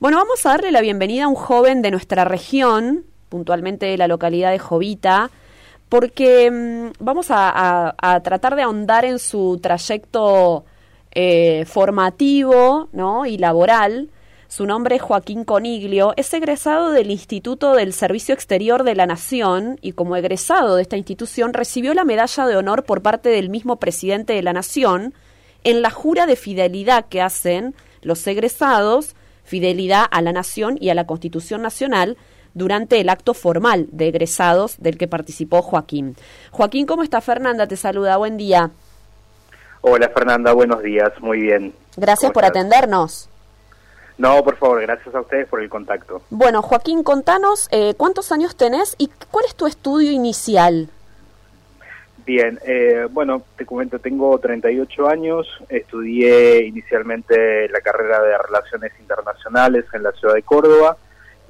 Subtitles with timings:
[0.00, 4.08] Bueno, vamos a darle la bienvenida a un joven de nuestra región, puntualmente de la
[4.08, 5.30] localidad de Jovita,
[5.90, 10.64] porque mm, vamos a, tratar de ahondar en su trayecto
[11.10, 13.26] eh, formativo ¿no?
[13.26, 14.08] y laboral.
[14.48, 19.78] Su nombre es Joaquín Coniglio, es egresado del Instituto del Servicio Exterior de la Nación
[19.82, 23.76] y como egresado de esta institución recibió la medalla de honor por parte del mismo
[23.76, 25.12] presidente de la Nación
[25.62, 29.14] en la jura de fidelidad que hacen los egresados,
[29.50, 32.16] fidelidad a la Nación y a la Constitución Nacional,
[32.54, 36.16] durante el acto formal de egresados del que participó Joaquín.
[36.52, 37.66] Joaquín, ¿cómo está Fernanda?
[37.66, 38.70] Te saluda, buen día.
[39.82, 41.74] Hola Fernanda, buenos días, muy bien.
[41.96, 43.28] Gracias por atendernos.
[44.18, 46.22] No, por favor, gracias a ustedes por el contacto.
[46.30, 50.90] Bueno, Joaquín, contanos eh, cuántos años tenés y cuál es tu estudio inicial.
[52.30, 59.84] Bien, eh, bueno, te comento, tengo 38 años, estudié inicialmente la carrera de Relaciones Internacionales
[59.92, 60.96] en la ciudad de Córdoba,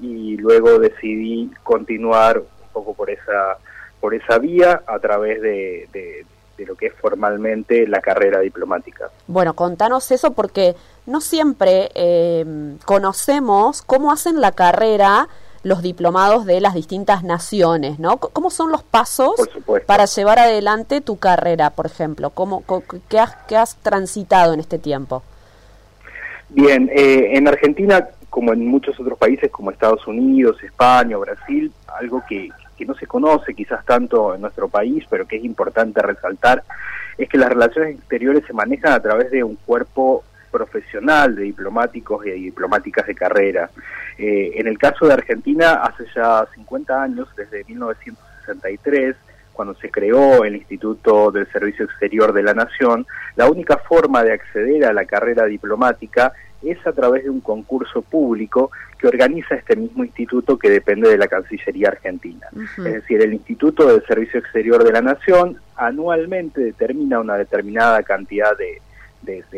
[0.00, 3.58] y luego decidí continuar un poco por esa
[4.00, 6.24] por esa vía a través de, de,
[6.64, 9.10] lo que es formalmente la carrera diplomática.
[9.26, 12.46] Bueno, contanos eso porque no siempre eh,
[12.86, 15.28] conocemos cómo hacen la carrera
[15.62, 18.16] los diplomados de las distintas naciones, ¿no?
[18.16, 19.34] ¿Cómo son los pasos
[19.86, 22.30] para llevar adelante tu carrera, por ejemplo?
[22.30, 22.64] ¿Cómo,
[23.08, 25.22] qué, has, qué has transitado en este tiempo?
[26.48, 32.22] Bien, eh, en Argentina como en muchos otros países como Estados Unidos, España, Brasil, algo
[32.26, 32.48] que,
[32.86, 36.64] no se conoce quizás tanto en nuestro país, pero que es importante resaltar,
[37.18, 42.26] es que las relaciones exteriores se manejan a través de un cuerpo profesional de diplomáticos
[42.26, 43.70] y diplomáticas de carrera.
[44.18, 49.16] Eh, en el caso de Argentina, hace ya 50 años, desde 1963,
[49.52, 53.06] cuando se creó el Instituto del Servicio Exterior de la Nación,
[53.36, 58.02] la única forma de acceder a la carrera diplomática es a través de un concurso
[58.02, 62.48] público que organiza este mismo instituto que depende de la Cancillería Argentina.
[62.78, 68.56] Es decir, el Instituto del Servicio Exterior de la Nación anualmente determina una determinada cantidad
[68.58, 68.82] de,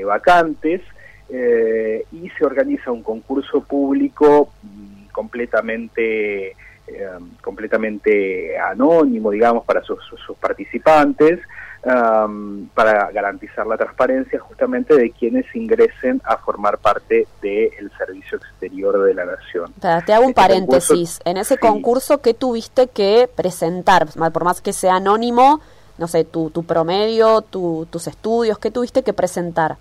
[0.04, 0.80] vacantes
[1.28, 6.56] eh, y se organiza un concurso público mm, completamente
[6.88, 7.08] eh,
[7.40, 9.98] completamente anónimo, digamos, para sus
[10.40, 11.38] participantes,
[11.82, 19.14] para garantizar la transparencia justamente de quienes ingresen a formar parte del servicio exterior de
[19.14, 19.72] la nación.
[19.80, 21.20] te hago un este paréntesis.
[21.24, 24.06] en ese concurso, ¿qué tuviste que presentar?
[24.32, 25.60] Por más que sea anónimo,
[26.02, 29.76] no sé, tu, tu promedio, tus estudios, ¿qué tuviste que presentar?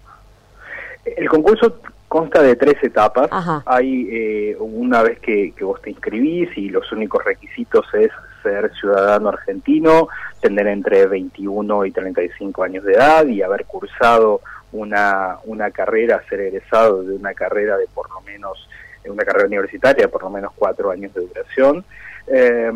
[1.03, 3.27] El concurso consta de tres etapas.
[3.65, 8.11] Hay eh, una vez que, que, vos te inscribís y los únicos requisitos es
[8.43, 10.09] ser ciudadano argentino,
[10.39, 16.41] tener entre 21 y 35 años de edad y haber cursado una, una carrera, ser
[16.41, 18.69] egresado de una carrera de por lo menos,
[19.05, 21.83] una carrera universitaria de por lo menos cuatro años de duración.
[22.27, 22.71] Eh,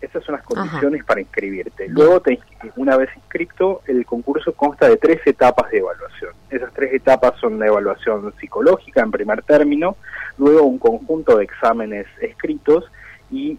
[0.00, 1.88] esas son las condiciones para inscribirte.
[1.88, 2.38] Luego, te,
[2.76, 6.32] una vez inscrito, el concurso consta de tres etapas de evaluación.
[6.50, 9.96] Esas tres etapas son la evaluación psicológica en primer término,
[10.38, 12.84] luego un conjunto de exámenes escritos
[13.30, 13.58] y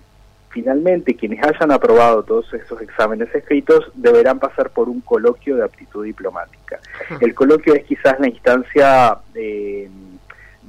[0.51, 6.03] Finalmente, quienes hayan aprobado todos esos exámenes escritos deberán pasar por un coloquio de aptitud
[6.03, 6.79] diplomática.
[7.21, 9.87] El coloquio es quizás la instancia eh,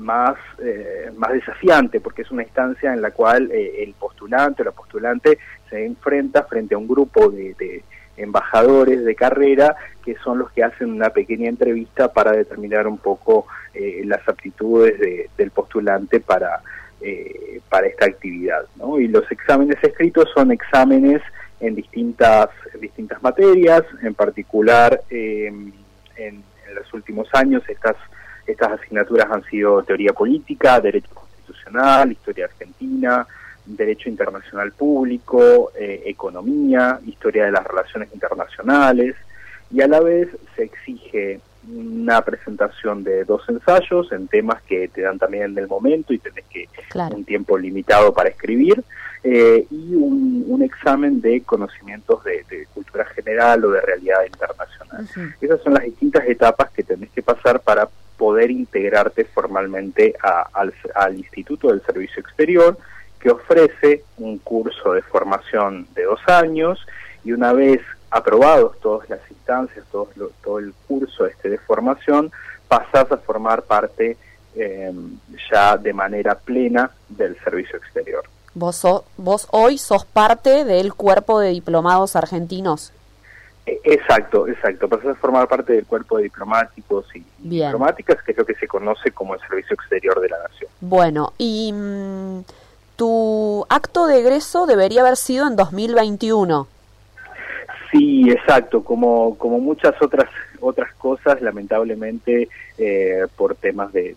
[0.00, 4.64] más, eh, más desafiante, porque es una instancia en la cual eh, el postulante o
[4.64, 5.38] la postulante
[5.68, 7.84] se enfrenta frente a un grupo de,
[8.16, 13.46] embajadores de carrera que son los que hacen una pequeña entrevista para determinar un poco
[14.04, 16.60] las aptitudes del postulante para
[17.02, 18.66] eh, para esta actividad.
[18.76, 18.98] ¿no?
[19.00, 21.22] Y los exámenes escritos son exámenes
[21.58, 25.72] en distintas, distintas materias, en particular em,
[26.16, 26.44] en,
[26.74, 27.96] los últimos años estas,
[28.50, 33.26] estas asignaturas han sido teoría política, derecho constitucional, historia argentina,
[33.64, 39.16] derecho internacional público, eh, economía, historia de las relaciones internacionales,
[39.70, 45.02] y a la vez se exige una presentación de dos ensayos en temas que te
[45.02, 46.68] dan también del momento y tenés que
[47.14, 48.82] un tiempo limitado para escribir
[49.22, 55.08] eh, y un, examen de conocimientes de, cultura general o de realidad internacional.
[55.40, 57.88] Esas son las distintas etapas que tenés que pasar para
[58.20, 62.76] poder integrarte formalmente al, Instituto del Servicio Exterior
[63.18, 66.86] que ofrece un curso de formación de dos años
[67.24, 67.80] y una vez
[68.10, 70.10] aprobados todas las instancias, todo,
[70.44, 72.30] todo el curso este de formación,
[72.68, 74.18] pasás a formar parte
[74.54, 74.92] eh,
[75.50, 78.24] ya de manera plena del servicio exterior.
[78.52, 78.82] Vos,
[79.16, 82.92] vos hoy sos parte del cuerpo de diplomados argentinos.
[83.70, 84.88] E, exacto, exacto.
[84.88, 88.66] Pasas a formar parte del cuerpo de diplomáticos y diplomáticas, que es lo que se
[88.66, 90.70] conoce como el Servicio Exterior de la Nación.
[90.80, 92.40] Bueno, y mm,
[92.96, 96.66] tu acto de egreso debería haber sido en 2021.
[97.92, 98.82] Sí, exacto.
[98.82, 100.28] Como, como muchas otras
[100.60, 104.14] otras cosas, lamentablemente, eh, por temas de,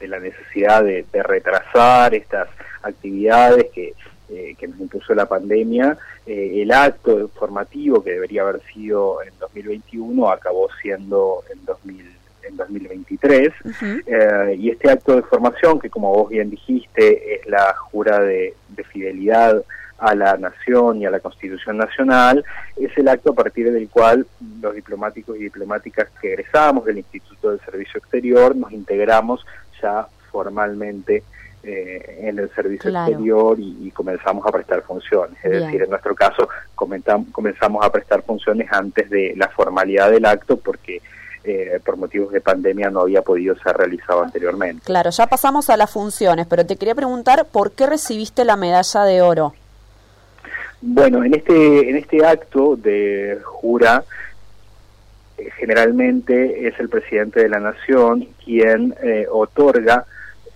[0.00, 2.48] la necesidad de, retrasar estas
[2.82, 3.94] actividades que,
[4.32, 9.32] eh, que nos impuso la pandemia, eh, el acto formativo que debería haber sido en
[9.38, 12.12] 2021 acabó siendo en 2000
[12.44, 13.52] en 2023
[14.58, 18.82] y este acto de formación que como vos bien dijiste es la jura de, de
[18.82, 19.62] fidelidad
[20.02, 22.44] a la nación y a la Constitución Nacional,
[22.76, 24.26] es el acto a partir del cual
[24.60, 29.46] los diplomáticos y diplomáticas que egresamos del Instituto del Servicio Exterior nos integramos
[29.80, 31.22] ya formalmente
[31.64, 35.38] eh, en el servicio exterior y, comenzamos a prestar funciones.
[35.44, 40.56] Es decir, en nuestro caso comenzamos a prestar funciones antes de la formalidad del acto
[40.56, 41.00] porque
[41.44, 44.84] eh, por motivos de pandemia no había podido ser realizado anteriormente.
[44.84, 49.02] Claro, ya pasamos a las funciones, pero te quería preguntar por qué recibiste la medalla
[49.02, 49.52] de oro.
[50.80, 54.04] Bueno, en este, en este acto de jura,
[55.38, 60.06] eh, generalmente es el presidente de la nación quien eh, otorga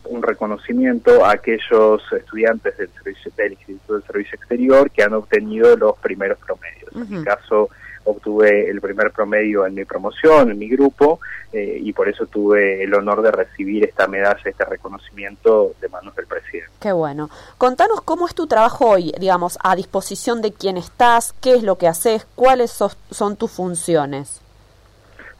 [0.08, 5.76] un reconocimiento a aquellos estudiantes del, servicio, del Instituto del Servicio Exterior que han obtenido
[5.76, 6.90] los primeros promedios.
[6.94, 7.70] En mi caso,
[8.04, 11.20] obtuve el primer promedio en mi promoción, en mi grupo,
[11.52, 16.14] eh, y por eso tuve el honor de recibir esta medalla, este reconocimiento de manos
[16.14, 16.70] del presidente.
[16.80, 17.28] Qué bueno.
[17.58, 21.76] Contanos cómo es tu trabajo hoy, digamos, a disposición de quién estás, qué es lo
[21.76, 22.70] que haces, cuáles
[23.10, 24.40] son tus funciones.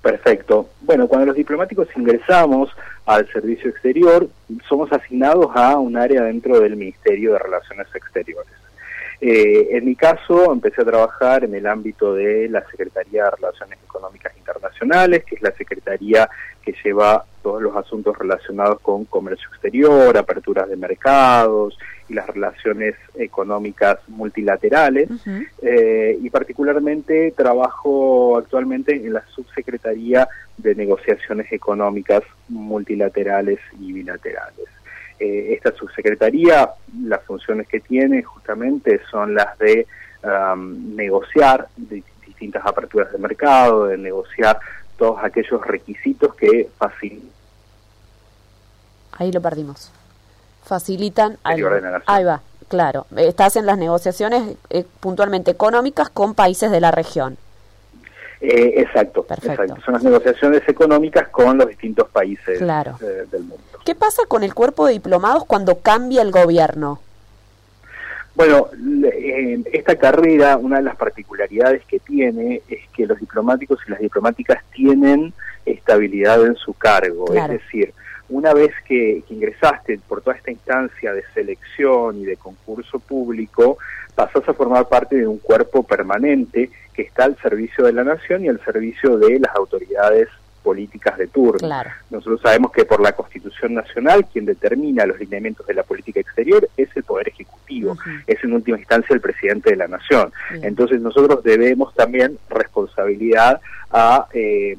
[0.03, 0.69] Perfecto.
[0.83, 2.71] Bueno, cuando los diplomáticos ingresamos
[3.07, 4.29] al servicio exterior,
[4.69, 8.53] somos asignados a un área dentro del Ministerio de Relaciones Exteriores.
[9.21, 13.79] Eh, en mi caso, empecé a trabajar en el ámbito de la Secretaría de Relaciones
[13.85, 16.29] Económicas Internacionales, que es la secretaría
[16.67, 21.79] que lleva todos los asuntos relacionados con comercio exterior, aperturas de mercados
[22.09, 25.09] y las relaciones económicas multilaterales.
[25.63, 34.67] Eh, y particularmente trabajo actualmente en la subsecretaría de negociaciones económicas multilaterales y bilaterales.
[35.21, 36.69] Eh, esta subsecretaría,
[37.05, 39.87] las funciones que tiene justamente son las de
[40.97, 44.59] negociar distintas aperturas de mercado, de negociar
[44.97, 47.31] todos aquellos requisitos que facilitan.
[49.13, 49.91] Ahí lo perdimos.
[50.65, 51.39] Facilitan.
[51.43, 51.63] Ahí,
[52.07, 53.07] ahí va, claro.
[53.17, 57.39] Estás en las negociaciones eh, puntualmente económicas con países de la región.
[58.41, 63.65] Eh, exacto, exacto, Son las negociaciones económicas con los distintos países eh, del mundo.
[63.85, 67.01] ¿Qué pasa con el cuerpo de diplomados cuando cambia el gobierno?
[68.37, 68.69] Bueno,
[69.73, 74.63] esta carrera, una de las particularidades que tiene es que los diplomáticos y las diplomáticas
[74.73, 75.33] tienen
[75.65, 77.95] estabilidad en su cargo, es decir,
[78.29, 83.79] una vez que, ingresaste por toda esta instancia de selección y de concurso público,
[84.15, 88.45] pasas a formar parte de un cuerpo permanente que está al servicio de la nación
[88.45, 90.29] y al servicio de las autoridades
[90.67, 91.69] políticas de turno.
[92.11, 96.69] Nosotros sabemos que por la Constitución Nacional quien determina los lineamientos de la política exterior
[96.77, 97.97] es el Poder Ejecutivo,
[98.27, 100.33] es en última instancia el presidente de la Nación.
[100.63, 103.61] Entonces nosotros debemos también responsabilidad
[103.93, 104.27] a...
[104.35, 104.77] Eh,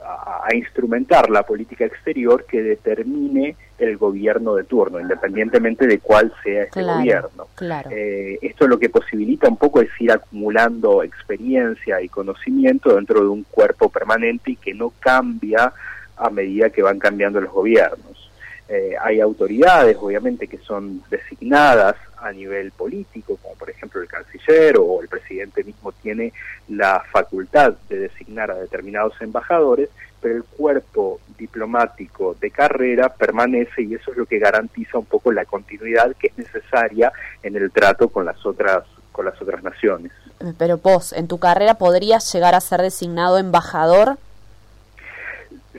[0.00, 6.64] a, instrumentar la política exterior que determine el gobierno de turno, independientemente de cuál sea
[6.64, 7.46] este gobierno.
[7.90, 13.28] Eh, esto lo que posibilita un poco es ir acumulando experiencia y conocimiento dentro de
[13.28, 15.72] un cuerpo permanente y que no cambia
[16.16, 18.30] a medida que van cambiando los gobiernos.
[18.68, 24.76] Eh, hay autoridades, obviamente, que son designadas a nivel político, como por ejemplo el canciller
[24.78, 26.32] o el presidente mismo tiene
[26.68, 29.88] la facultad de designar a determinados embajadores,
[30.20, 35.32] pero el cuerpo diplomático de carrera permanece y eso es lo que garantiza un poco
[35.32, 40.12] la continuidad que es necesaria en el trato con las otras con las otras naciones.
[40.58, 44.16] Pero vos, en tu carrera podrías llegar a ser designado embajador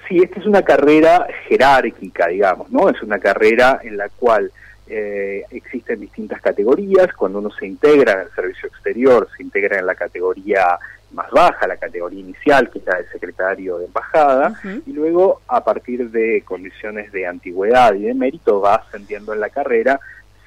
[0.10, 2.90] Sí, esta es una carrera jerárquica, digamos, ¿no?
[2.90, 4.52] Es una carrera en la cual
[4.90, 7.14] eh, existen distintas categorías.
[7.14, 10.80] Cuando uno se integra en el servicio exterior, se integra en la categoría
[11.12, 15.64] más baja, la categoría inicial, que es la de secretario de embajada, y luego, a
[15.64, 20.00] partir de condiciones de antigüedad y de mérito, va ascendiendo en la carrera,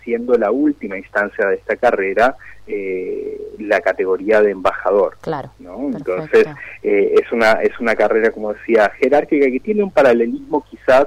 [0.05, 5.17] siendo la última instancia de esta carrera eh, la categoría de embajador.
[5.21, 5.51] Claro.
[5.59, 5.91] ¿no?
[5.93, 6.47] Entonces,
[6.83, 11.07] eh, es, una, es una carrera, como decía, jerárquica que tiene un paralelismo quizás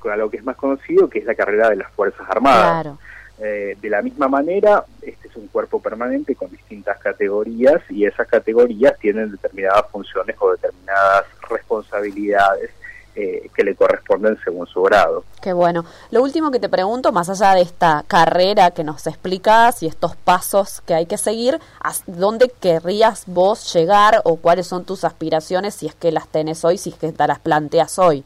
[0.00, 2.82] con algo que es más conocido, que es la carrera de las Fuerzas Armadas.
[2.82, 2.98] Claro.
[3.38, 8.98] de la misma manera, este es un cuerpo permanente con distintas categorías y esas categorías
[8.98, 12.70] tienen determinadas funciones o determinadas responsabilidades
[13.16, 15.24] eh, que le corresponden según su grado.
[15.42, 15.84] Qué bueno.
[16.12, 20.14] Lo último que te pregunto, más allá de esta carrera que nos explicas y estos
[20.14, 25.74] pasos que hay que seguir, ¿a dónde querrías vos llegar o cuáles son tus aspiraciones
[25.74, 28.22] si es que las tenés hoy, si es que te las planteas hoy?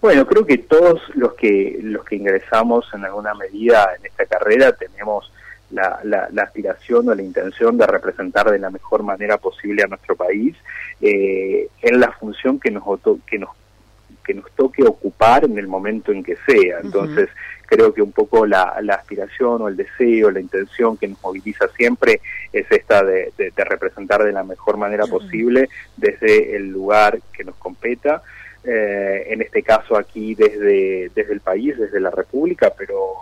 [0.00, 4.72] Bueno, creo que todos los que los que ingresamos en alguna medida en esta carrera
[4.72, 5.32] tenemos
[5.70, 10.16] la, la, aspiración o la intención de representar de la mejor manera posible a nuestro
[10.16, 10.56] país
[11.00, 12.84] eh, en la función que nos
[13.26, 13.50] que nos
[14.24, 16.80] que nos toque ocupar en el momento en que sea.
[16.82, 17.30] Entonces,
[17.64, 21.66] creo que un poco la, la, aspiración o el deseo, la intención que nos moviliza
[21.68, 22.20] siempre
[22.52, 27.54] es esta de, de, representar de la mejor manera posible desde el lugar que nos
[27.54, 28.22] competa.
[28.70, 33.14] Eh, en este caso aquí desde, desde el país, desde la República, pero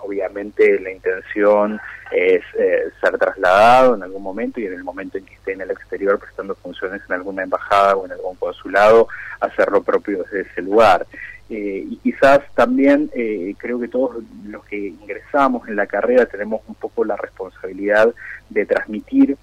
[0.00, 5.24] obviamente la intención es eh, ser trasladado en algún momento y en el momento en
[5.24, 9.06] que esté en el exterior prestando funciones en alguna embajada o en algún consulado,
[9.38, 11.06] hacer lo propio desde ese lugar.
[11.48, 16.62] Eh, y quizás también eh, creo que todos los que ingresamos en la carrera tenemos
[16.66, 18.12] un poco la responsabilidad
[18.50, 19.36] de transmitir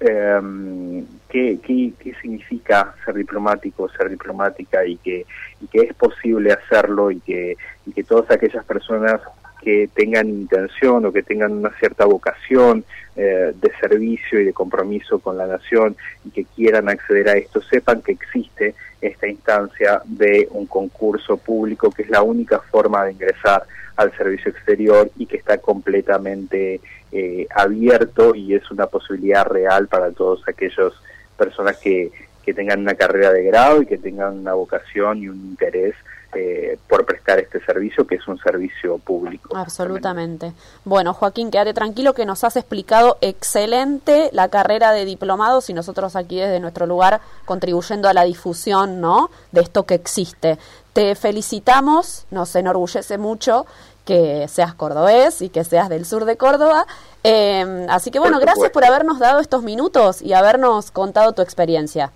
[0.00, 5.26] eh, qué, qué, qué, significa ser diplomático, ser diplomática y que,
[5.72, 7.56] que es posible hacerlo y que,
[7.94, 9.20] que todas aquellas personas
[9.62, 12.84] que tengan intención o que tengan una cierta vocación
[13.16, 17.62] eh, de servicio y de compromiso con la nación y que quieran acceder a esto,
[17.62, 23.12] sepan que existe esta instancia de un concurso público que es la única forma de
[23.12, 23.64] ingresar
[23.96, 26.80] al servicio exterior y que está completamente
[27.12, 30.94] eh, abierto y es una posibilidad real para todos aquellos
[31.36, 32.10] personas que,
[32.44, 35.94] que tengan una carrera de grado y que tengan una vocación y un interés
[36.34, 39.56] eh, por prestar este servicio, que es un servicio público.
[39.56, 40.52] Absolutamente.
[40.84, 46.14] Bueno, Joaquín, quédate tranquilo que nos has explicado excelente la carrera de diplomados y nosotros
[46.14, 49.30] aquí desde nuestro lugar contribuyendo a la difusión ¿no?
[49.52, 50.58] de esto que existe.
[50.92, 53.64] Te felicitamos, nos enorgullece mucho
[54.06, 56.86] que seas cordobés y que seas del sur de Córdoba.
[57.22, 62.12] Em, así que bueno, gracias por habernos dado estos minutos y habernos contado tu experiencia.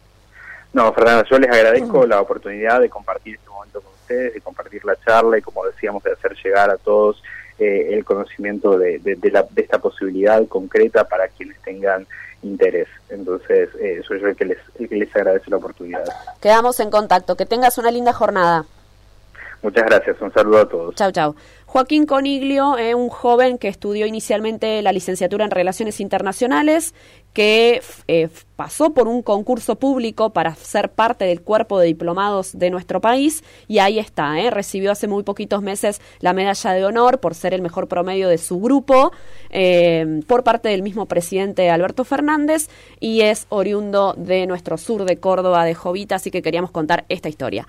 [0.72, 4.96] No, Fernanda, yo les agradezco la oportunidad de compartir este momento con de compartir la
[5.04, 7.22] charla y, como decíamos, de hacer llegar a todos
[7.58, 9.18] eh, el conocimiento de, de,
[9.56, 12.06] esta posibilidad concreta para quienes tengan
[12.42, 12.88] interés.
[13.08, 16.04] Entonces, eh, soy yo el que, les, el que les agradece la oportunidad.
[16.40, 17.36] Quedamos en contacto.
[17.36, 18.64] Que tengas una linda jornada.
[19.62, 20.94] Muchas gracias, un saludo a todos.
[20.94, 21.36] Chao, chao.
[21.66, 26.94] Joaquín Coniglio es un joven que estudió inicialmente la licenciatura en Relaciones Internacionales,
[27.32, 32.70] que eh, pasó por un concurso público para ser parte del cuerpo de diplomados de
[32.70, 34.50] nuestro país y ahí está, ¿eh?
[34.50, 38.38] recibió hace muy poquitos meses la medalla de honor por ser el mejor promedio de
[38.38, 39.12] su grupo
[39.50, 45.18] eh, por parte del mismo presidente Alberto Fernández y es oriundo de nuestro sur de
[45.18, 47.68] Córdoba, de Jovita, así que queríamos contar esta historia.